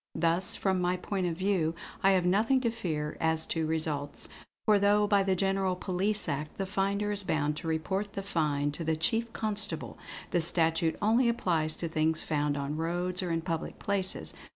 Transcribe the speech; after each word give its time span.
Thus, 0.15 0.55
from 0.55 0.81
my 0.81 0.97
point 0.97 1.27
of 1.27 1.37
view, 1.37 1.75
I 2.01 2.13
have 2.13 2.25
nothing 2.25 2.59
to 2.61 2.71
fear 2.71 3.17
as 3.21 3.45
to 3.45 3.67
results; 3.67 4.29
for 4.65 4.79
though 4.79 5.05
by 5.05 5.21
the 5.21 5.35
General 5.35 5.75
Police 5.75 6.27
Act 6.27 6.57
the 6.57 6.65
finder 6.65 7.11
is 7.11 7.21
bound 7.23 7.55
to 7.57 7.67
report 7.67 8.13
the 8.13 8.23
find 8.23 8.73
to 8.73 8.83
the 8.83 8.95
Chief 8.97 9.31
Constable, 9.31 9.99
the 10.31 10.41
statute 10.41 10.97
only 11.03 11.29
applies 11.29 11.75
to 11.75 11.87
things 11.87 12.23
found 12.23 12.57
on 12.57 12.77
roads 12.77 13.21
or 13.21 13.29
in 13.29 13.41
public 13.41 13.77
places. 13.77 14.33